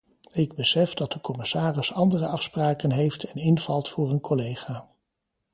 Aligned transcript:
Ik 0.33 0.55
besef 0.55 0.93
dat 0.93 1.11
de 1.11 1.21
commissaris 1.21 1.93
andere 1.93 2.27
afspraken 2.27 2.91
heeft 2.91 3.23
en 3.23 3.35
invalt 3.41 3.89
voor 3.89 4.09
een 4.11 4.21
collega. 4.21 4.89